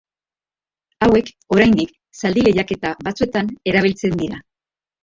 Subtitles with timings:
[1.07, 1.93] Hauek, oraindik,
[2.23, 4.43] zaldi lehiaketa batzuetan erabiltzen dira.